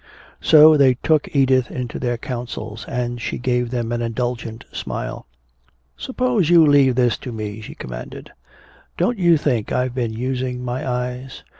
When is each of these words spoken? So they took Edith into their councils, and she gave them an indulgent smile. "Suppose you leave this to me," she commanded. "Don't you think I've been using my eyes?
So 0.41 0.77
they 0.77 0.95
took 0.95 1.29
Edith 1.35 1.69
into 1.69 1.99
their 1.99 2.17
councils, 2.17 2.85
and 2.87 3.21
she 3.21 3.37
gave 3.37 3.69
them 3.69 3.91
an 3.91 4.01
indulgent 4.01 4.65
smile. 4.71 5.27
"Suppose 5.95 6.49
you 6.49 6.65
leave 6.65 6.95
this 6.95 7.17
to 7.17 7.31
me," 7.31 7.61
she 7.61 7.75
commanded. 7.75 8.31
"Don't 8.97 9.19
you 9.19 9.37
think 9.37 9.71
I've 9.71 9.93
been 9.93 10.13
using 10.13 10.65
my 10.65 10.89
eyes? 10.89 11.43